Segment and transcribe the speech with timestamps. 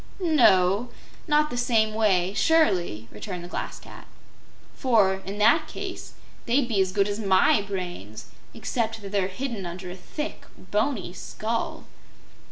[0.19, 0.89] "No;
[1.27, 4.07] not the same way, surely," returned the Glass Cat;
[4.73, 6.13] "for, in that case,
[6.47, 8.25] they'd be as good as MY brains,
[8.55, 11.85] except that they're hidden under a thick, boney skull."